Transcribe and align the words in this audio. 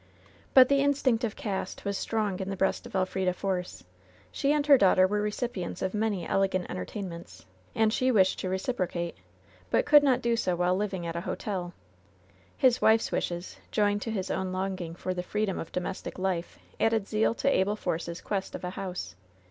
But 0.55 0.67
the 0.67 0.79
instinct 0.79 1.23
of 1.23 1.35
caste 1.35 1.85
was 1.85 1.95
strong 1.95 2.39
in 2.39 2.49
the 2.49 2.55
breast 2.57 2.87
of 2.87 2.95
Elfrida 2.95 3.33
Force. 3.35 3.83
She 4.31 4.51
and 4.51 4.65
her 4.65 4.75
daughter 4.75 5.05
were 5.05 5.21
recipients 5.21 5.83
of 5.83 5.93
many 5.93 6.25
elegant 6.27 6.67
entertainments, 6.71 7.45
and 7.75 7.93
she 7.93 8.09
wished 8.11 8.39
to 8.39 8.49
re 8.49 8.57
ciprocate, 8.57 9.13
but 9.69 9.85
could 9.85 10.01
not 10.01 10.23
do 10.23 10.35
so 10.35 10.55
while 10.55 10.75
living 10.75 11.05
at 11.05 11.15
a 11.15 11.21
hotel. 11.21 11.73
His 12.57 12.81
wife's 12.81 13.11
wishes, 13.11 13.57
joined 13.69 14.01
to 14.01 14.09
his 14.09 14.31
own 14.31 14.51
longing 14.51 14.95
for 14.95 15.13
the 15.13 15.21
freedom 15.21 15.59
of 15.59 15.71
domestic 15.71 16.17
life, 16.17 16.57
added 16.79 17.07
zeal 17.07 17.35
to 17.35 17.47
Abel 17.55 17.75
Force's 17.75 18.21
quest 18.21 18.55
of 18.55 18.63
a 18.63 18.71
house. 18.71 19.13